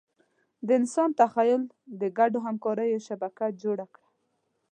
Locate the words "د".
0.65-0.67, 1.99-2.01